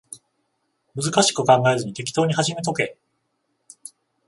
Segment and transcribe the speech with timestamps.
[0.95, 2.97] 難しく考えずに適当に始めとけ